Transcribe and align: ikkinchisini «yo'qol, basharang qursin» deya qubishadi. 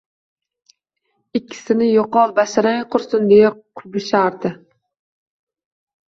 ikkinchisini 1.39 1.89
«yo'qol, 1.89 2.33
basharang 2.39 2.81
qursin» 2.97 3.29
deya 3.35 3.53
qubishadi. 3.83 4.55